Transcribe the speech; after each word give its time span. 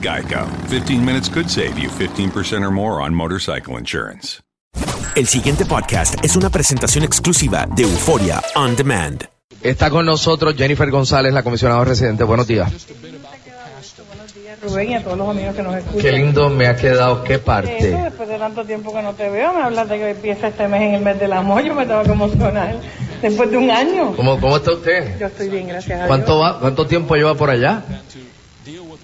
Geico. 0.00 0.46
15 0.68 1.04
minutes 1.04 1.28
could 1.28 1.48
save 1.48 1.78
you 1.78 1.88
15% 1.88 2.62
or 2.64 2.70
more 2.70 3.00
on 3.02 3.14
motorcycle 3.14 3.78
insurance. 3.78 4.40
El 5.14 5.26
siguiente 5.26 5.64
podcast 5.64 6.22
es 6.22 6.36
una 6.36 6.50
presentación 6.50 7.02
exclusiva 7.02 7.66
de 7.74 7.84
Euforia 7.84 8.42
On 8.54 8.76
Demand. 8.76 9.24
Está 9.62 9.88
con 9.88 10.04
nosotros 10.04 10.54
Jennifer 10.56 10.90
González, 10.90 11.32
la 11.32 11.42
comisionada 11.42 11.82
residente. 11.84 12.22
Buenos 12.24 12.46
días. 12.46 12.70
Rubén 14.62 14.90
y 14.90 14.94
a 14.94 15.02
todos 15.02 15.18
los 15.18 15.28
amigos 15.28 15.54
que 15.54 15.62
nos 15.62 15.74
escuchan. 15.76 16.00
Qué 16.00 16.12
lindo 16.12 16.48
me 16.50 16.66
ha 16.66 16.76
quedado, 16.76 17.22
qué 17.24 17.34
Eso, 17.34 17.44
parte. 17.44 17.90
después 17.90 18.28
de 18.28 18.38
tanto 18.38 18.64
tiempo 18.64 18.92
que 18.92 19.02
no 19.02 19.12
te 19.14 19.28
veo, 19.30 19.52
me 19.52 19.62
hablas 19.62 19.88
de 19.88 19.98
que 19.98 20.10
empieza 20.10 20.48
este 20.48 20.66
mes 20.68 20.82
en 20.82 20.94
el 20.94 21.02
mes 21.02 21.18
del 21.20 21.32
amor, 21.32 21.62
yo 21.62 21.74
me 21.74 21.86
tengo 21.86 22.02
que 22.02 22.10
emocionar. 22.12 22.76
Después 23.22 23.50
de 23.50 23.56
un 23.56 23.70
año. 23.70 24.14
¿Cómo, 24.16 24.38
cómo 24.40 24.56
está 24.56 24.72
usted? 24.72 25.18
Yo 25.18 25.26
estoy 25.26 25.48
bien, 25.48 25.68
gracias 25.68 26.00
a 26.02 26.06
¿Cuánto, 26.06 26.36
Dios. 26.38 26.54
va, 26.54 26.60
¿Cuánto 26.60 26.86
tiempo 26.86 27.14
lleva 27.16 27.34
por 27.34 27.48
allá? 27.50 27.82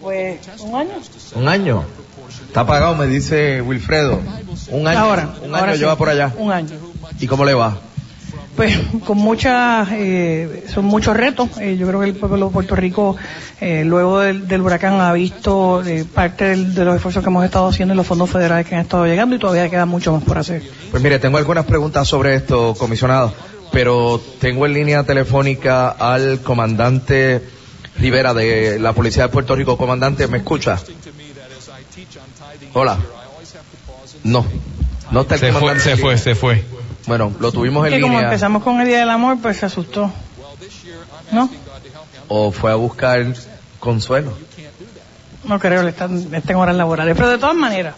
Pues, 0.02 0.38
un 0.60 0.74
año. 0.74 0.90
¿Un 1.34 1.48
año? 1.48 1.84
Está 2.46 2.66
pagado, 2.66 2.94
me 2.94 3.06
dice 3.06 3.62
Wilfredo. 3.62 4.20
Un 4.70 4.86
año. 4.86 4.98
Ahora, 4.98 5.34
un 5.42 5.54
ahora 5.54 5.66
año 5.68 5.74
sí. 5.74 5.80
lleva 5.80 5.96
por 5.96 6.08
allá. 6.08 6.32
Un 6.36 6.52
año. 6.52 6.76
¿Y 7.20 7.26
cómo 7.26 7.44
le 7.44 7.54
va? 7.54 7.78
Pues 8.56 8.78
con 9.06 9.16
muchas, 9.16 9.88
eh, 9.92 10.64
son 10.72 10.84
muchos 10.84 11.16
retos. 11.16 11.48
Eh, 11.58 11.76
yo 11.78 11.86
creo 11.86 12.00
que 12.00 12.06
el 12.08 12.14
pueblo 12.14 12.46
de 12.46 12.52
Puerto 12.52 12.76
Rico, 12.76 13.16
eh, 13.60 13.82
luego 13.86 14.20
del, 14.20 14.46
del 14.46 14.60
huracán, 14.60 15.00
ha 15.00 15.10
visto 15.14 15.82
eh, 15.86 16.04
parte 16.04 16.44
del- 16.50 16.74
de 16.74 16.84
los 16.84 16.96
esfuerzos 16.96 17.22
que 17.24 17.30
hemos 17.30 17.44
estado 17.46 17.68
haciendo 17.68 17.94
y 17.94 17.96
los 17.96 18.06
fondos 18.06 18.28
federales 18.28 18.66
que 18.66 18.74
han 18.74 18.82
estado 18.82 19.06
llegando 19.06 19.36
y 19.36 19.38
todavía 19.38 19.70
queda 19.70 19.86
mucho 19.86 20.12
más 20.12 20.22
por 20.22 20.36
hacer. 20.36 20.62
Pues 20.90 21.02
mire, 21.02 21.18
tengo 21.18 21.38
algunas 21.38 21.64
preguntas 21.64 22.06
sobre 22.06 22.34
esto, 22.34 22.74
comisionado, 22.78 23.32
pero 23.72 24.20
tengo 24.38 24.66
en 24.66 24.74
línea 24.74 25.02
telefónica 25.04 25.88
al 25.88 26.40
comandante 26.40 27.42
Rivera 27.98 28.34
de 28.34 28.78
la 28.78 28.92
Policía 28.92 29.24
de 29.24 29.28
Puerto 29.28 29.54
Rico. 29.54 29.76
Comandante, 29.76 30.26
¿me 30.28 30.38
escucha? 30.38 30.78
Hola. 32.72 32.98
No, 34.24 34.44
no 35.10 35.20
está 35.22 35.34
el 35.34 35.40
Se 35.40 35.52
fue, 35.52 35.60
comandante. 35.60 35.90
se 35.90 35.96
fue, 35.96 36.18
se 36.18 36.34
fue. 36.34 36.64
Bueno, 37.06 37.32
lo 37.40 37.50
tuvimos 37.52 37.86
en 37.86 37.94
que 37.94 38.00
como 38.00 38.14
línea 38.14 38.28
empezamos 38.28 38.62
con 38.62 38.80
el 38.80 38.86
Día 38.86 39.00
del 39.00 39.10
Amor, 39.10 39.38
pues 39.40 39.58
se 39.58 39.66
asustó. 39.66 40.10
¿No? 41.32 41.48
o 42.34 42.50
fue 42.50 42.70
a 42.70 42.76
buscar 42.76 43.26
consuelo. 43.78 44.32
No 45.44 45.58
creo, 45.58 45.82
le 45.82 45.90
están, 45.90 46.16
está 46.32 46.52
en 46.52 46.58
horas 46.58 46.76
laborales. 46.76 47.14
Pero 47.14 47.28
de 47.28 47.36
todas 47.36 47.56
maneras, 47.56 47.94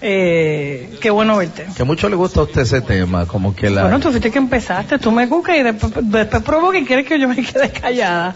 eh, 0.00 0.96
qué 1.02 1.10
bueno 1.10 1.36
verte. 1.36 1.66
Que 1.76 1.84
mucho 1.84 2.08
le 2.08 2.16
gusta 2.16 2.40
a 2.40 2.44
usted 2.44 2.62
ese 2.62 2.80
tema, 2.80 3.26
como 3.26 3.54
que 3.54 3.68
la... 3.68 3.82
Bueno, 3.82 4.00
tú 4.00 4.10
fuiste 4.10 4.30
que 4.30 4.38
empezaste, 4.38 4.98
tú 4.98 5.10
me 5.10 5.26
buscas 5.26 5.56
y 5.56 5.62
después, 5.64 5.92
después 6.00 6.42
provoca 6.42 6.78
y 6.78 6.84
quieres 6.86 7.06
que 7.06 7.20
yo 7.20 7.28
me 7.28 7.42
quede 7.44 7.70
callada. 7.70 8.34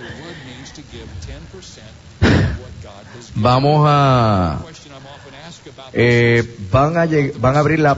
Vamos 3.36 3.84
a... 3.88 4.58
Eh, 5.94 6.56
van 6.70 6.96
a 6.96 7.06
van 7.38 7.56
a 7.56 7.58
abrir 7.58 7.78
la, 7.78 7.96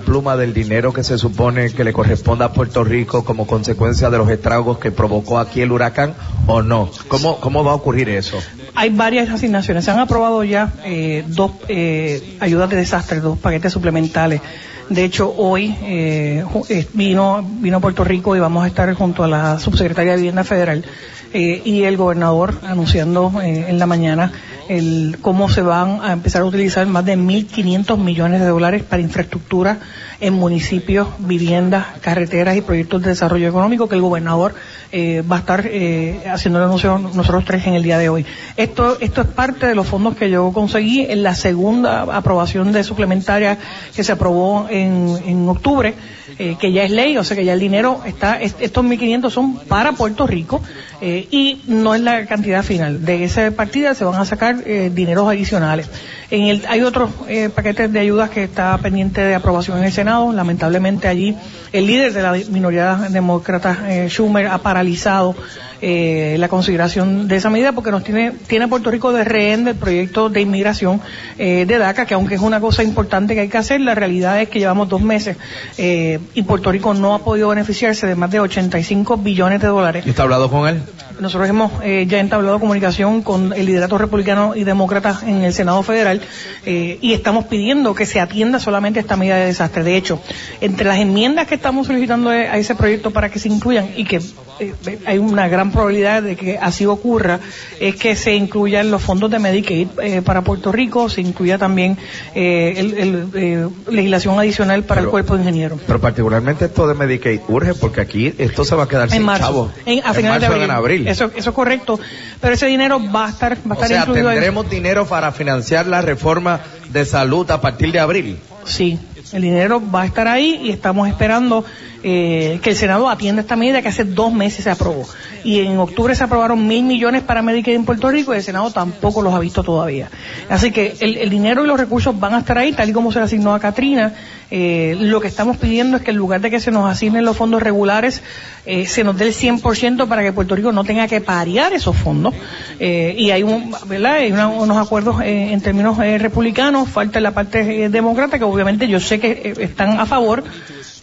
pluma 0.00 0.36
del 0.36 0.52
dinero 0.52 0.92
que 0.92 1.04
se 1.04 1.16
supone 1.16 1.70
que 1.70 1.84
le 1.84 1.92
corresponde 1.92 2.44
a 2.44 2.52
Puerto 2.52 2.82
Rico 2.82 3.24
como 3.24 3.46
consecuencia 3.46 4.10
de 4.10 4.18
los 4.18 4.28
estragos 4.28 4.78
que 4.78 4.90
provocó 4.90 5.38
aquí 5.38 5.60
el 5.60 5.70
huracán 5.70 6.14
o 6.46 6.62
no 6.62 6.90
cómo 7.08 7.38
cómo 7.38 7.62
va 7.62 7.70
a 7.72 7.74
ocurrir 7.74 8.08
eso 8.08 8.38
Hay 8.74 8.90
varias 8.90 9.30
asignaciones. 9.30 9.84
Se 9.84 9.92
han 9.92 10.00
aprobado 10.00 10.42
ya 10.44 10.72
eh, 10.84 11.24
dos 11.28 11.52
eh, 11.68 12.36
ayudas 12.40 12.68
de 12.70 12.76
desastre, 12.76 13.20
dos 13.20 13.38
paquetes 13.38 13.72
suplementales. 13.72 14.40
De 14.88 15.04
hecho, 15.04 15.34
hoy 15.36 15.74
eh, 15.82 16.44
eh, 16.68 16.86
vino, 16.92 17.44
vino 17.60 17.78
a 17.78 17.80
Puerto 17.80 18.04
Rico 18.04 18.36
y 18.36 18.40
vamos 18.40 18.64
a 18.64 18.68
estar 18.68 18.92
junto 18.94 19.24
a 19.24 19.28
la 19.28 19.58
subsecretaria 19.58 20.12
de 20.12 20.18
Vivienda 20.18 20.44
Federal 20.44 20.84
eh, 21.32 21.60
y 21.64 21.82
el 21.82 21.96
gobernador 21.96 22.54
anunciando 22.62 23.32
eh, 23.42 23.66
en 23.68 23.78
la 23.80 23.86
mañana 23.86 24.32
el 24.68 25.18
cómo 25.22 25.48
se 25.48 25.62
van 25.62 26.00
a 26.02 26.12
empezar 26.12 26.42
a 26.42 26.44
utilizar 26.44 26.86
más 26.86 27.04
de 27.04 27.16
1.500 27.16 27.96
millones 27.98 28.40
de 28.40 28.46
dólares 28.46 28.82
para 28.82 29.02
infraestructura 29.02 29.78
en 30.20 30.32
municipios, 30.34 31.08
viviendas, 31.18 31.86
carreteras 32.00 32.56
y 32.56 32.62
proyectos 32.62 33.02
de 33.02 33.10
desarrollo 33.10 33.48
económico 33.48 33.88
que 33.88 33.96
el 33.96 34.00
gobernador 34.00 34.54
eh, 34.92 35.22
va 35.30 35.36
a 35.36 35.38
estar 35.40 35.64
eh, 35.66 36.22
haciendo 36.32 36.58
el 36.58 36.64
anuncio 36.64 36.98
nosotros 36.98 37.44
tres 37.44 37.66
en 37.66 37.74
el 37.74 37.82
día 37.82 37.98
de 37.98 38.08
hoy. 38.08 38.24
Esto, 38.56 38.96
esto 39.00 39.20
es 39.22 39.26
parte 39.28 39.66
de 39.66 39.74
los 39.74 39.86
fondos 39.86 40.16
que 40.16 40.30
yo 40.30 40.52
conseguí 40.52 41.00
en 41.02 41.22
la 41.22 41.34
segunda 41.34 42.02
aprobación 42.16 42.72
de 42.72 42.82
suplementaria 42.82 43.58
que 43.94 44.02
se 44.04 44.12
aprobó 44.12 44.66
en, 44.70 45.16
en 45.26 45.48
octubre, 45.48 45.94
eh, 46.38 46.56
que 46.58 46.72
ya 46.72 46.84
es 46.84 46.90
ley, 46.90 47.16
o 47.18 47.24
sea 47.24 47.36
que 47.36 47.44
ya 47.44 47.52
el 47.52 47.60
dinero 47.60 48.00
está, 48.06 48.40
est- 48.40 48.60
estos 48.60 48.84
1.500 48.84 49.30
son 49.30 49.56
para 49.58 49.92
Puerto 49.92 50.26
Rico 50.26 50.62
eh, 51.02 51.26
y 51.30 51.60
no 51.66 51.94
es 51.94 52.00
la 52.00 52.24
cantidad 52.26 52.62
final. 52.62 53.04
De 53.04 53.24
esa 53.24 53.50
partida 53.50 53.94
se 53.94 54.04
van 54.04 54.18
a 54.20 54.24
sacar 54.24 54.55
eh, 54.64 54.90
dineros 54.92 55.28
adicionales. 55.28 55.88
En 56.30 56.44
el, 56.44 56.64
hay 56.68 56.82
otros 56.82 57.10
eh, 57.28 57.50
paquetes 57.54 57.92
de 57.92 57.98
ayudas 58.00 58.30
que 58.30 58.44
está 58.44 58.76
pendiente 58.78 59.20
de 59.20 59.34
aprobación 59.34 59.78
en 59.78 59.84
el 59.84 59.92
Senado. 59.92 60.32
Lamentablemente 60.32 61.08
allí 61.08 61.36
el 61.72 61.86
líder 61.86 62.12
de 62.12 62.22
la 62.22 62.32
minoría 62.50 62.96
demócrata, 63.10 63.84
eh, 63.88 64.08
Schumer, 64.08 64.46
ha 64.46 64.58
paralizado 64.58 65.34
eh, 65.80 66.36
la 66.38 66.48
consideración 66.48 67.28
de 67.28 67.36
esa 67.36 67.50
medida 67.50 67.72
porque 67.72 67.90
nos 67.90 68.04
tiene, 68.04 68.32
tiene 68.46 68.68
Puerto 68.68 68.90
Rico 68.90 69.12
de 69.12 69.24
rehén 69.24 69.64
del 69.64 69.76
proyecto 69.76 70.28
de 70.28 70.40
inmigración 70.40 71.00
eh, 71.38 71.64
de 71.66 71.78
DACA, 71.78 72.06
que 72.06 72.14
aunque 72.14 72.36
es 72.36 72.40
una 72.40 72.60
cosa 72.60 72.82
importante 72.82 73.34
que 73.34 73.40
hay 73.40 73.48
que 73.48 73.58
hacer, 73.58 73.80
la 73.80 73.94
realidad 73.94 74.40
es 74.40 74.48
que 74.48 74.58
llevamos 74.58 74.88
dos 74.88 75.02
meses 75.02 75.36
eh, 75.78 76.18
y 76.34 76.42
Puerto 76.42 76.72
Rico 76.72 76.94
no 76.94 77.14
ha 77.14 77.20
podido 77.20 77.48
beneficiarse 77.48 78.06
de 78.06 78.14
más 78.14 78.30
de 78.30 78.40
85 78.40 79.18
billones 79.18 79.60
de 79.60 79.68
dólares. 79.68 80.06
¿Y 80.06 80.10
está 80.10 80.22
hablado 80.22 80.50
con 80.50 80.68
él? 80.68 80.80
Nosotros 81.20 81.48
hemos 81.48 81.72
eh, 81.82 82.04
ya 82.06 82.18
entablado 82.18 82.60
comunicación 82.60 83.22
con 83.22 83.54
el 83.54 83.64
liderato 83.64 83.96
republicano 83.96 84.54
y 84.54 84.64
demócrata 84.64 85.20
en 85.26 85.44
el 85.44 85.52
Senado 85.54 85.82
Federal 85.82 86.20
eh, 86.66 86.98
y 87.00 87.14
estamos 87.14 87.46
pidiendo 87.46 87.94
que 87.94 88.04
se 88.04 88.20
atienda 88.20 88.60
solamente 88.60 89.00
esta 89.00 89.16
medida 89.16 89.36
de 89.36 89.46
desastre. 89.46 89.82
De 89.82 89.96
hecho, 89.96 90.20
entre 90.60 90.86
las 90.86 90.98
enmiendas 90.98 91.46
que 91.46 91.54
estamos 91.54 91.86
solicitando 91.86 92.30
a 92.30 92.58
ese 92.58 92.74
proyecto 92.74 93.12
para 93.12 93.30
que 93.30 93.38
se 93.38 93.48
incluyan 93.48 93.88
y 93.96 94.04
que 94.04 94.20
eh, 94.58 94.74
hay 95.06 95.18
una 95.18 95.48
gran 95.48 95.65
probabilidad 95.72 96.22
de 96.22 96.36
que 96.36 96.58
así 96.58 96.86
ocurra, 96.86 97.40
es 97.80 97.96
que 97.96 98.16
se 98.16 98.34
incluyan 98.34 98.90
los 98.90 99.02
fondos 99.02 99.30
de 99.30 99.38
Medicaid 99.38 99.88
eh, 100.02 100.22
para 100.22 100.42
Puerto 100.42 100.72
Rico, 100.72 101.08
se 101.08 101.20
incluya 101.20 101.58
también 101.58 101.96
eh, 102.34 102.74
el, 102.76 102.94
el, 102.94 103.28
eh, 103.34 103.68
legislación 103.90 104.38
adicional 104.38 104.84
para 104.84 105.00
el 105.02 105.08
cuerpo 105.08 105.34
de 105.34 105.40
ingenieros. 105.42 105.80
Pero 105.86 106.00
particularmente 106.00 106.66
esto 106.66 106.86
de 106.86 106.94
Medicaid 106.94 107.40
urge 107.48 107.74
porque 107.74 108.00
aquí 108.00 108.34
esto 108.38 108.64
se 108.64 108.74
va 108.74 108.84
a 108.84 108.88
quedar 108.88 109.04
En 109.08 109.10
sin 109.10 109.22
marzo, 109.24 109.44
chavo. 109.46 109.70
en, 109.86 110.04
a 110.04 110.08
En 110.08 110.14
finales 110.14 110.40
de 110.42 110.48
marzo, 110.48 110.52
abril. 110.52 110.62
en 110.64 110.70
abril. 110.70 111.08
Eso, 111.08 111.30
eso 111.34 111.50
es 111.50 111.56
correcto. 111.56 111.98
Pero 112.40 112.54
ese 112.54 112.66
dinero 112.66 113.00
va 113.14 113.26
a 113.26 113.30
estar, 113.30 113.52
va 113.56 113.60
a 113.64 113.68
O 113.70 113.72
estar 113.74 113.88
sea, 113.88 114.00
incluido 114.00 114.28
ahí. 114.28 114.34
tendremos 114.36 114.68
dinero 114.70 115.06
para 115.06 115.32
financiar 115.32 115.86
la 115.86 116.02
reforma 116.02 116.60
de 116.90 117.04
salud 117.04 117.50
a 117.50 117.60
partir 117.60 117.92
de 117.92 118.00
abril. 118.00 118.38
Sí, 118.64 118.98
el 119.32 119.42
dinero 119.42 119.80
va 119.94 120.02
a 120.02 120.06
estar 120.06 120.26
ahí 120.28 120.60
y 120.62 120.70
estamos 120.70 121.08
esperando 121.08 121.64
eh, 122.08 122.60
que 122.62 122.70
el 122.70 122.76
Senado 122.76 123.10
atienda 123.10 123.42
esta 123.42 123.56
medida 123.56 123.82
que 123.82 123.88
hace 123.88 124.04
dos 124.04 124.32
meses 124.32 124.62
se 124.62 124.70
aprobó. 124.70 125.08
Y 125.42 125.58
en 125.58 125.76
octubre 125.76 126.14
se 126.14 126.22
aprobaron 126.22 126.64
mil 126.64 126.84
millones 126.84 127.22
para 127.22 127.42
Medicaid 127.42 127.74
en 127.74 127.84
Puerto 127.84 128.08
Rico 128.08 128.32
y 128.32 128.36
el 128.36 128.44
Senado 128.44 128.70
tampoco 128.70 129.22
los 129.22 129.34
ha 129.34 129.40
visto 129.40 129.64
todavía. 129.64 130.08
Así 130.48 130.70
que 130.70 130.94
el, 131.00 131.28
dinero 131.28 131.64
y 131.64 131.66
los 131.66 131.80
recursos 131.80 132.16
van 132.16 132.34
a 132.34 132.38
estar 132.38 132.58
ahí, 132.58 132.72
tal 132.72 132.88
y 132.88 132.92
como 132.92 133.10
se 133.10 133.18
le 133.18 133.24
asignó 133.24 133.52
a 133.54 133.58
Katrina. 133.58 134.14
Eh, 134.52 134.96
lo 135.00 135.20
que 135.20 135.26
estamos 135.26 135.56
pidiendo 135.56 135.96
es 135.96 136.04
que 136.04 136.12
en 136.12 136.16
lugar 136.16 136.40
de 136.40 136.48
que 136.48 136.60
se 136.60 136.70
nos 136.70 136.88
asignen 136.88 137.24
los 137.24 137.36
fondos 137.36 137.60
regulares, 137.60 138.22
eh, 138.66 138.86
se 138.86 139.02
nos 139.02 139.16
dé 139.16 139.26
el 139.26 139.34
100% 139.34 140.06
para 140.06 140.22
que 140.22 140.32
Puerto 140.32 140.54
Rico 140.54 140.70
no 140.70 140.84
tenga 140.84 141.08
que 141.08 141.20
parear 141.20 141.72
esos 141.72 141.96
fondos. 141.96 142.34
Eh, 142.78 143.16
y 143.18 143.32
hay, 143.32 143.42
un, 143.42 143.74
¿verdad? 143.86 144.14
hay 144.14 144.30
unos 144.30 144.76
acuerdos 144.76 145.20
eh, 145.22 145.52
en 145.52 145.60
términos 145.60 145.98
republicanos, 145.98 146.88
falta 146.88 147.18
la 147.20 147.32
parte 147.32 147.88
demócrata, 147.88 148.38
que 148.38 148.44
obviamente 148.44 148.86
yo 148.86 149.00
sé 149.00 149.18
que 149.18 149.54
están 149.58 149.98
a 149.98 150.06
favor, 150.06 150.44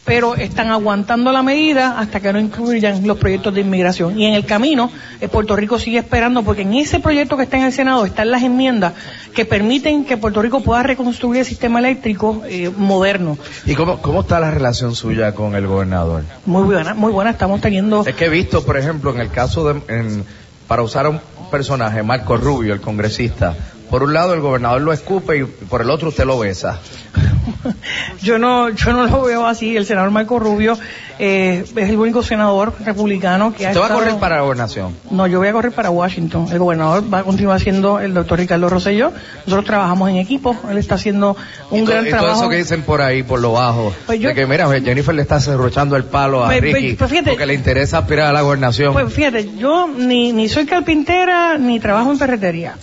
pero 0.06 0.36
están 0.36 0.68
aguantando 0.70 1.32
la 1.32 1.44
medida 1.44 1.98
hasta 1.98 2.20
que 2.20 2.34
no 2.34 2.40
incluyan 2.40 3.08
los 3.08 3.18
proyectos 3.18 3.54
de 3.56 3.62
inmigración. 3.62 4.20
Y 4.20 4.26
en 4.26 4.34
el 4.34 4.46
camino, 4.46 4.92
eh, 5.22 5.30
Puerto 5.30 5.56
Rico 5.56 5.80
sigue 5.80 6.00
esperando, 6.00 6.44
porque 6.44 6.64
en 6.64 6.74
ese 6.74 7.00
proyecto 7.00 7.38
que 7.38 7.44
está 7.44 7.58
en 7.58 7.64
el 7.64 7.72
Senado 7.72 8.04
están 8.06 8.30
las 8.30 8.44
enmiendas 8.44 8.94
que 9.34 9.46
permiten 9.46 10.04
que 10.04 10.18
Puerto 10.18 10.42
Rico 10.42 10.60
pueda 10.62 10.84
reconstruir 10.84 11.40
el 11.40 11.46
sistema 11.46 11.80
eléctrico 11.80 12.42
eh, 12.46 12.70
moderno. 12.76 13.38
¿Y 13.66 13.76
cómo, 13.76 14.02
cómo 14.02 14.22
está 14.22 14.40
la 14.42 14.52
relación 14.52 14.94
suya 14.94 15.34
con 15.34 15.56
el 15.56 15.68
gobernador? 15.68 16.24
Muy 16.46 16.64
buena, 16.64 16.94
muy 16.94 17.12
buena. 17.14 17.32
Estamos 17.32 17.62
teniendo 17.62 18.06
Es 18.06 18.14
que 18.16 18.26
he 18.26 18.30
visto, 18.30 18.66
por 18.66 18.78
ejemplo, 18.78 19.12
en 19.14 19.22
el 19.22 19.30
caso 19.30 19.72
de, 19.74 19.82
en- 19.88 20.26
para 20.68 20.82
usar 20.84 21.06
a 21.06 21.10
un 21.10 21.22
personaje, 21.52 22.04
Marco 22.04 22.36
Rubio, 22.38 22.74
el 22.74 22.82
congresista, 22.82 23.56
por 23.94 24.02
un 24.02 24.12
lado 24.12 24.34
el 24.34 24.40
gobernador 24.42 24.82
lo 24.82 24.92
escupe 24.92 25.38
y 25.38 25.44
por 25.44 25.82
el 25.82 25.92
otro 25.92 26.10
usted 26.10 26.26
lo 26.26 26.40
besa. 26.40 26.80
Yo 28.24 28.40
no, 28.40 28.70
yo 28.70 28.94
no 28.94 29.06
lo 29.06 29.24
veo 29.24 29.46
así. 29.46 29.76
El 29.78 29.86
senador 29.86 30.10
Marco 30.10 30.40
Rubio 30.40 30.78
eh, 31.20 31.64
es 31.76 31.90
el 31.90 31.98
único 31.98 32.24
senador 32.24 32.74
republicano 32.84 33.54
que 33.54 33.66
ha 33.68 33.70
¿Usted 33.70 33.82
va 33.82 33.86
a 33.86 33.88
estado- 33.90 34.04
correr 34.06 34.20
para 34.20 34.38
la 34.38 34.42
gobernación? 34.44 34.96
No, 35.12 35.28
yo 35.28 35.40
voy 35.40 35.50
a 35.50 35.54
correr 35.54 35.72
para 35.74 35.90
Washington. 35.92 36.48
El 36.52 36.58
gobernador 36.60 37.04
va 37.14 37.20
a 37.20 37.24
continuar 37.24 37.60
siendo 37.60 38.00
el 38.00 38.14
doctor 38.14 38.40
Ricardo 38.40 38.68
Rosselló. 38.70 39.12
Nosotros 39.46 39.66
trabajamos 39.66 40.10
en 40.10 40.16
equipo. 40.18 40.56
Él 40.72 40.78
está 40.78 40.96
haciendo 40.96 41.36
un 41.70 41.82
y, 41.82 41.86
gran 41.86 42.08
y 42.08 42.10
todo 42.10 42.20
trabajo. 42.22 42.40
eso 42.42 42.50
que 42.50 42.56
dicen 42.58 42.82
por 42.82 43.02
ahí, 43.02 43.22
por 43.24 43.40
lo 43.40 43.52
bajo, 43.54 43.94
Pues 44.08 44.20
yo- 44.20 44.30
de 44.30 44.36
que 44.36 44.46
mira, 44.48 44.68
Jennifer 44.82 45.14
le 45.14 45.22
está 45.22 45.40
cerrochando 45.40 45.96
el 45.96 46.06
palo 46.06 46.44
a 46.44 46.48
Pues- 46.48 46.60
pues- 46.62 46.74
Ricky 46.74 46.94
pues 46.96 47.12
fíjate- 47.12 47.30
porque 47.30 47.46
le 47.46 47.54
interesa 47.54 48.00
aspirar 48.00 48.28
a 48.30 48.34
la 48.34 48.42
gobernación. 48.42 48.94
Pues 48.94 49.14
fíjate, 49.14 49.56
yo 49.58 49.88
ni, 49.88 50.32
ni 50.34 50.50
soy 50.50 50.66
carpintera 50.66 51.58
ni 51.58 51.80
trabajo 51.80 52.12
en 52.12 52.18
ferretería. 52.18 52.76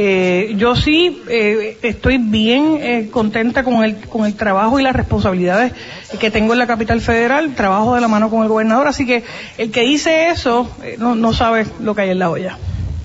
Eh, 0.00 0.54
yo 0.56 0.76
sí 0.76 1.24
eh, 1.28 1.76
estoy 1.82 2.18
bien 2.18 2.78
eh, 2.80 3.08
contenta 3.10 3.64
con 3.64 3.82
el, 3.82 3.96
con 3.96 4.26
el 4.26 4.36
trabajo 4.36 4.78
y 4.78 4.84
las 4.84 4.94
responsabilidades 4.94 5.72
que 6.20 6.30
tengo 6.30 6.52
en 6.52 6.60
la 6.60 6.68
capital 6.68 7.00
federal. 7.00 7.56
Trabajo 7.56 7.96
de 7.96 8.00
la 8.00 8.06
mano 8.06 8.30
con 8.30 8.44
el 8.44 8.48
gobernador, 8.48 8.86
así 8.86 9.04
que 9.04 9.24
el 9.58 9.72
que 9.72 9.80
dice 9.80 10.28
eso 10.28 10.70
eh, 10.84 10.94
no, 11.00 11.16
no 11.16 11.32
sabe 11.32 11.66
lo 11.82 11.96
que 11.96 12.02
hay 12.02 12.10
en 12.10 12.20
la 12.20 12.30
olla. 12.30 12.56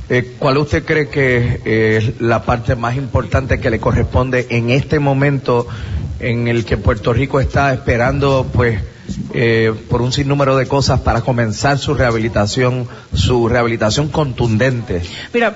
Eh, 0.07 0.35
¿Cuál 0.37 0.59
usted 0.59 0.85
cree 0.85 1.09
que 1.09 1.97
es 1.97 2.21
la 2.21 2.43
parte 2.43 2.75
más 2.75 2.95
importante 2.95 3.59
que 3.59 3.71
le 3.71 3.79
corresponde 3.79 4.45
en 4.51 4.69
este 4.69 4.99
momento 4.99 5.65
en 6.19 6.47
el 6.47 6.63
que 6.63 6.77
Puerto 6.77 7.11
Rico 7.11 7.39
está 7.39 7.73
esperando, 7.73 8.45
pues, 8.53 8.79
eh, 9.33 9.73
por 9.89 10.01
un 10.01 10.11
sinnúmero 10.11 10.55
de 10.55 10.67
cosas 10.67 11.01
para 11.01 11.21
comenzar 11.21 11.77
su 11.77 11.93
rehabilitación, 11.93 12.87
su 13.13 13.47
rehabilitación 13.47 14.09
contundente? 14.09 15.01
Mira, 15.33 15.55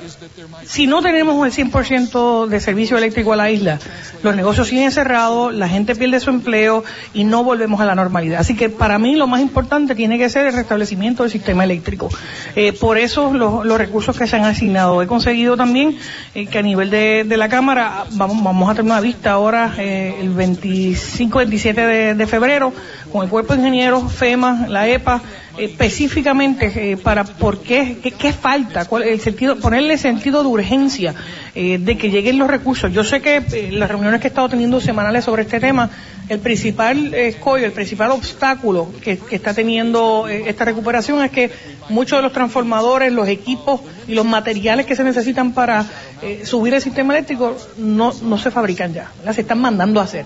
si 0.66 0.88
no 0.88 1.02
tenemos 1.02 1.46
el 1.46 1.72
100% 1.72 2.48
de 2.48 2.60
servicio 2.60 2.98
eléctrico 2.98 3.34
a 3.34 3.36
la 3.36 3.50
isla, 3.52 3.80
los 4.24 4.36
negocios 4.36 4.68
siguen 4.68 4.92
cerrados, 4.92 5.54
la 5.54 5.70
gente 5.70 5.96
pierde 5.96 6.20
su 6.20 6.30
empleo 6.30 6.84
y 7.14 7.24
no 7.24 7.44
volvemos 7.44 7.80
a 7.82 7.86
la 7.86 7.96
normalidad. 7.96 8.40
Así 8.40 8.56
que 8.56 8.70
para 8.70 9.00
mí 9.00 9.16
lo 9.16 9.28
más 9.28 9.42
importante 9.42 9.96
tiene 9.96 10.18
que 10.18 10.30
ser 10.30 10.48
el 10.48 10.54
restablecimiento 10.54 11.24
del 11.24 11.32
sistema 11.32 11.64
eléctrico. 11.64 12.10
Eh, 12.56 12.74
por 12.74 12.98
eso 12.98 13.34
los, 13.34 13.66
los 13.66 13.78
recursos 13.78 14.18
que 14.18 14.28
se 14.28 14.36
han 14.36 14.46
asignado. 14.46 15.02
He 15.02 15.08
conseguido 15.08 15.56
también 15.58 15.98
eh, 16.36 16.48
que 16.48 16.60
a 16.60 16.62
nivel 16.62 16.90
de, 16.90 17.24
de 17.26 17.38
la 17.38 17.50
Cámara 17.50 18.06
vamos, 18.12 18.44
vamos 18.44 18.70
a 18.70 18.76
tener 18.76 18.92
una 18.92 19.02
vista 19.02 19.32
ahora 19.32 19.74
eh, 19.78 20.16
el 20.20 20.36
25-27 20.36 21.74
de, 21.74 22.16
de 22.16 22.28
febrero 22.28 22.74
con 23.12 23.24
el 23.24 23.30
Cuerpo 23.38 23.54
de 23.54 23.60
Ingenieros, 23.60 24.12
FEMA, 24.12 24.66
la 24.68 24.88
EPA, 24.88 25.22
específicamente 25.60 26.72
eh, 26.94 26.98
para 26.98 27.24
por 27.24 27.60
qué, 27.60 28.00
qué, 28.02 28.10
qué 28.10 28.34
falta, 28.34 28.86
cuál, 28.86 29.04
el 29.04 29.20
sentido, 29.20 29.58
ponerle 29.58 30.00
sentido 30.00 30.42
de 30.42 30.48
urgencia 30.50 31.14
eh, 31.54 31.78
de 31.78 32.00
que 32.00 32.10
lleguen 32.10 32.40
los 32.40 32.48
recursos. 32.48 32.92
Yo 32.92 33.04
sé 33.04 33.22
que 33.22 33.36
eh, 33.38 33.70
las 33.72 33.90
reuniones 33.92 34.22
que 34.22 34.28
he 34.28 34.30
estado 34.30 34.50
teniendo 34.50 34.82
semanales 34.82 35.24
sobre 35.24 35.44
este 35.44 35.60
tema, 35.60 35.92
el 36.30 36.40
principal 36.40 37.14
eh, 37.14 37.28
escollo, 37.28 37.66
el 37.66 37.72
principal 37.72 38.12
obstáculo 38.12 38.92
que, 39.02 39.18
que 39.18 39.36
está 39.36 39.54
teniendo 39.54 40.28
eh, 40.28 40.46
esta 40.48 40.66
recuperación 40.66 41.24
es 41.24 41.32
que 41.32 41.52
muchos 41.90 42.18
de 42.20 42.24
los 42.24 42.34
transformadores, 42.34 43.12
los 43.14 43.28
equipos 43.28 43.82
y 44.08 44.16
los 44.16 44.26
materiales 44.26 44.86
que 44.86 44.96
se 44.96 45.04
necesitan 45.04 45.54
para 45.54 45.86
eh, 46.22 46.46
subir 46.46 46.74
el 46.74 46.82
sistema 46.82 47.14
eléctrico 47.14 47.56
no, 47.78 48.12
no 48.22 48.38
se 48.38 48.52
fabrican 48.52 48.94
ya, 48.94 49.12
¿verdad? 49.20 49.34
se 49.34 49.42
están 49.42 49.60
mandando 49.60 50.00
a 50.00 50.04
hacer. 50.04 50.26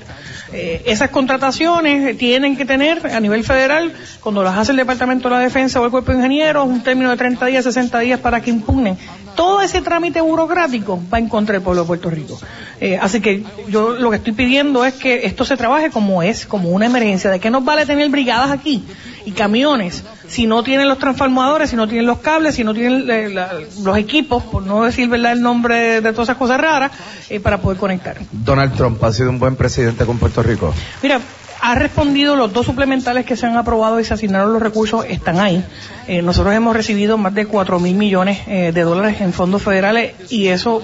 Eh, 0.54 0.84
esas 0.86 1.10
contrataciones 1.10 2.18
tienen 2.18 2.58
que 2.58 2.66
tener 2.66 3.08
a 3.08 3.20
nivel 3.20 3.44
federal, 3.44 3.94
cuando 4.22 4.44
las 4.44 4.58
hace 4.58 4.72
el 4.72 4.78
Departamento 4.78 5.30
de 5.30 5.36
la 5.36 5.42
Defensa 5.42 5.80
o 5.80 5.86
el 5.86 5.92
Cuerpo 5.92 6.12
de 6.12 6.18
Ingenieros, 6.18 6.68
un 6.68 6.82
término 6.82 7.10
de 7.10 7.18
30 7.18 7.46
días, 7.46 7.64
60 7.64 8.00
días 8.00 8.20
para 8.20 8.42
que 8.42 8.50
impugnen. 8.50 8.98
Todo 9.36 9.62
ese 9.62 9.82
trámite 9.82 10.20
burocrático 10.22 11.02
va 11.14 11.20
en 11.20 11.30
contra 11.30 11.54
del 11.54 11.62
pueblo 11.62 11.84
de 11.84 11.88
Puerto 11.88 12.10
Rico. 12.10 12.40
Eh, 12.82 12.98
así 13.02 13.22
que 13.22 13.44
yo 13.70 13.92
lo 13.92 14.10
que 14.10 14.18
estoy 14.18 14.34
pidiendo 14.34 14.84
es 14.86 14.94
que 14.96 15.26
esto 15.26 15.46
se 15.46 15.56
trabaje 15.56 15.90
como 15.90 16.22
es, 16.22 16.46
como 16.46 16.70
una 16.70 16.86
emergencia. 16.86 17.30
¿De 17.30 17.40
qué 17.40 17.50
nos 17.50 17.64
vale 17.64 17.86
tener 17.86 18.10
brigadas 18.10 18.52
aquí 18.52 18.84
y 19.26 19.32
camiones 19.32 20.04
si 20.28 20.46
no 20.48 20.64
tienen 20.64 20.88
los 20.88 20.98
transformadores, 20.98 21.70
si 21.70 21.76
no 21.76 21.88
tienen 21.88 22.06
los 22.06 22.20
cables, 22.20 22.56
si 22.56 22.64
no 22.64 22.74
tienen 22.74 23.10
eh, 23.10 23.30
la- 23.30 23.52
los 23.84 23.98
equipos, 23.98 24.44
por 24.44 24.64
no 24.64 24.84
decir 24.84 25.10
verdad 25.10 25.34
el 25.34 25.42
nombre 25.42 26.02
de, 26.02 26.12
todas 26.12 26.28
esas 26.30 26.38
cosas 26.38 26.60
raras, 26.60 26.92
eh, 27.30 27.40
para 27.40 27.60
poder 27.60 27.78
conectar? 27.78 28.18
Donald 28.32 28.76
Trump 28.76 29.04
ha 29.04 29.12
sido 29.12 29.30
un 29.30 29.40
buen 29.40 29.56
presidente 29.56 30.06
con 30.06 30.18
Puerto 30.18 30.42
Rico. 30.42 30.74
Mira, 31.04 31.20
ha 31.64 31.76
respondido 31.76 32.36
los 32.36 32.52
dos 32.54 32.66
suplementales 32.66 33.24
que 33.26 33.36
se 33.36 33.46
han 33.46 33.56
aprobado 33.56 34.00
y 34.00 34.04
se 34.04 34.14
asignaron 34.16 34.52
los 34.54 34.62
recursos, 34.62 35.06
están 35.08 35.40
ahí. 35.40 35.64
Eh, 36.08 36.22
nosotros 36.24 36.56
hemos 36.56 36.76
recibido 36.76 37.18
más 37.20 37.36
de 37.36 37.46
4 37.46 37.80
mil 37.80 37.96
millones 37.96 38.40
eh, 38.48 38.72
de 38.74 38.82
dólares 38.82 39.22
en 39.22 39.32
fondos 39.32 39.62
federales 39.62 40.14
y 40.32 40.48
eso 40.48 40.82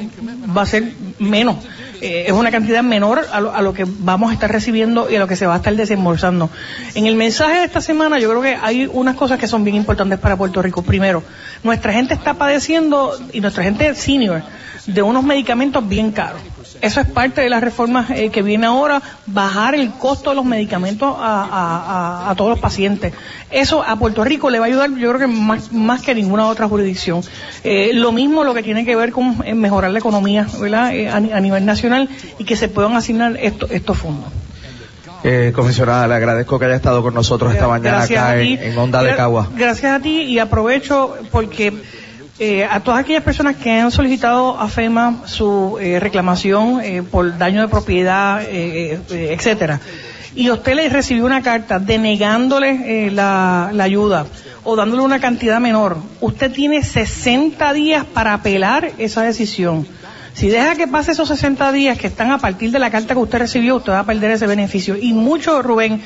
va 0.56 0.62
a 0.62 0.66
ser 0.68 0.92
menos. 1.18 1.56
Eh, 2.02 2.26
es 2.28 2.34
una 2.34 2.52
cantidad 2.52 2.84
menor 2.84 3.26
a 3.32 3.42
lo, 3.42 3.54
a 3.54 3.62
lo 3.62 3.74
que 3.74 3.86
vamos 3.88 4.30
a 4.30 4.34
estar 4.34 4.52
recibiendo 4.52 5.10
y 5.10 5.16
a 5.16 5.20
lo 5.20 5.28
que 5.28 5.36
se 5.36 5.46
va 5.46 5.56
a 5.56 5.58
estar 5.58 5.76
desembolsando. 5.76 6.50
En 6.96 7.08
el 7.08 7.16
mensaje 7.16 7.60
de 7.60 7.66
esta 7.66 7.82
semana 7.82 8.20
yo 8.20 8.30
creo 8.30 8.42
que 8.42 8.56
hay 8.62 8.90
unas 8.92 9.16
cosas 9.16 9.40
que 9.40 9.48
son 9.48 9.64
bien 9.64 9.76
importantes 9.76 10.20
para 10.20 10.36
Puerto 10.38 10.62
Rico. 10.62 10.82
Primero, 10.82 11.24
nuestra 11.64 11.94
gente 11.94 12.14
está 12.14 12.36
padeciendo, 12.36 13.18
y 13.34 13.42
nuestra 13.42 13.64
gente 13.64 13.96
senior, 13.96 14.44
de 14.86 15.02
unos 15.02 15.24
medicamentos 15.24 15.88
bien 15.88 16.12
caros. 16.12 16.42
Eso 16.82 17.02
es 17.02 17.08
parte 17.08 17.42
de 17.42 17.50
las 17.50 17.62
reformas 17.64 18.10
eh, 18.12 18.30
que 18.30 18.42
viene 18.42 18.66
ahora, 18.68 19.02
bajar 19.26 19.74
el 19.76 19.92
costo 19.92 20.30
de 20.32 20.36
los 20.36 20.46
medicamentos 20.46 21.16
a, 21.18 21.44
a- 21.44 22.30
a- 22.32 22.36
todos 22.36 22.52
los 22.52 22.60
pacientes. 22.60 23.14
Eso 23.50 23.84
a 23.84 23.96
Puerto 23.98 24.24
Rico 24.24 24.50
le 24.50 24.60
va 24.60 24.66
a 24.66 24.68
ayudar, 24.68 24.90
yo 24.92 25.10
creo 25.10 25.20
que 25.20 25.28
más, 25.28 25.72
más 25.72 26.02
que 26.02 26.14
ninguna 26.14 26.48
otra 26.48 26.68
jurisdicción. 26.68 27.22
Eh, 27.64 27.92
lo 27.94 28.12
mismo 28.12 28.44
lo 28.44 28.54
que 28.54 28.62
tiene 28.64 28.86
que 28.86 28.96
ver 28.96 29.12
con 29.12 29.38
eh, 29.46 29.54
mejorar 29.56 29.92
la 29.92 30.00
economía 30.00 30.46
¿verdad? 30.60 30.94
Eh, 30.94 31.10
a, 31.10 31.20
ni- 31.20 31.32
a 31.32 31.40
nivel 31.40 31.66
nacional 31.66 32.10
y 32.38 32.44
que 32.44 32.56
se 32.56 32.68
puedan 32.68 32.96
asignar 32.96 33.38
esto- 33.42 33.68
estos 33.70 33.98
fondos. 33.98 34.30
Eh, 35.24 35.52
comisionada, 35.56 36.08
le 36.08 36.14
agradezco 36.14 36.60
que 36.60 36.66
haya 36.66 36.76
estado 36.76 37.02
con 37.02 37.14
nosotros 37.16 37.52
esta 37.52 37.68
mañana 37.68 37.98
Gracias 37.98 38.22
acá 38.24 38.40
en, 38.40 38.62
en 38.62 38.78
Onda 38.78 39.02
de 39.02 39.16
Cagua. 39.16 39.48
Gracias 39.56 39.92
a 39.92 40.00
ti 40.00 40.22
y 40.22 40.38
aprovecho 40.40 41.16
porque 41.32 41.74
eh, 42.40 42.66
a 42.66 42.80
todas 42.82 43.00
aquellas 43.02 43.24
personas 43.24 43.56
que 43.56 43.72
han 43.72 43.92
solicitado 43.92 44.60
a 44.60 44.68
FEMA 44.68 45.24
su 45.26 45.78
eh, 45.82 46.00
reclamación 46.00 46.82
eh, 46.82 47.04
por 47.04 47.38
daño 47.38 47.62
de 47.62 47.68
propiedad, 47.68 48.44
eh, 48.44 49.00
eh, 49.10 49.36
etcétera, 49.38 49.80
y 50.36 50.52
usted 50.52 50.76
le 50.76 50.90
recibió 50.90 51.26
una 51.26 51.42
carta 51.42 51.80
denegándole 51.80 53.08
eh, 53.08 53.12
la, 53.12 53.72
la 53.74 53.84
ayuda 53.84 54.28
o 54.64 54.76
dándole 54.76 55.02
una 55.02 55.20
cantidad 55.20 55.60
menor, 55.60 55.98
usted 56.22 56.52
tiene 56.52 56.84
60 56.84 57.74
días 57.74 58.06
para 58.06 58.34
apelar 58.34 58.92
esa 58.98 59.24
decisión. 59.24 59.88
Si 60.38 60.50
deja 60.50 60.76
que 60.76 60.88
pase 60.88 61.14
esos 61.14 61.28
60 61.30 61.72
días 61.72 61.98
que 61.98 62.06
están 62.06 62.30
a 62.30 62.38
partir 62.38 62.70
de 62.70 62.78
la 62.78 62.92
carta 62.92 63.16
que 63.16 63.20
usted 63.20 63.40
recibió, 63.40 63.78
usted 63.78 63.94
va 63.94 64.02
a 64.02 64.06
perder 64.06 64.30
ese 64.30 64.46
beneficio. 64.46 64.96
Y 64.96 65.14
mucho, 65.14 65.64
Rubén, 65.64 66.00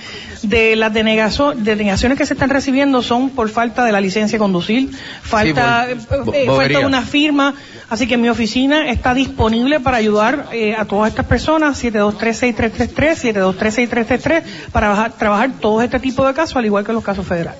de 0.44 0.78
las 0.78 0.94
denegaciones 0.94 2.18
que 2.18 2.26
se 2.26 2.34
están 2.36 2.50
recibiendo 2.50 3.02
son 3.02 3.32
por 3.32 3.50
falta 3.50 3.84
de 3.84 3.92
la 3.92 4.00
licencia 4.00 4.38
de 4.38 4.40
conducir, 4.40 4.90
falta, 5.22 5.86
Sí, 5.86 5.92
eh, 5.92 6.18
bo- 6.26 6.34
eh, 6.34 6.46
falta 6.48 6.80
de 6.80 6.86
una 6.86 7.02
firma. 7.02 7.56
Así 7.90 8.08
que 8.08 8.16
mi 8.16 8.30
oficina 8.30 8.90
está 8.90 9.14
disponible 9.14 9.82
para 9.82 9.98
ayudar 9.98 10.48
eh, 10.54 10.76
a 10.78 10.86
todas 10.86 11.10
estas 11.10 11.26
personas, 11.26 11.78
7236333, 11.84 13.16
7236333, 13.18 14.44
para 14.72 14.88
bajar- 14.90 15.12
trabajar 15.18 15.52
todo 15.60 15.82
este 15.82 16.00
tipo 16.00 16.26
de 16.26 16.34
casos, 16.34 16.56
al 16.56 16.66
igual 16.66 16.86
que 16.86 16.94
los 16.94 17.04
casos 17.04 17.28
federales. 17.28 17.60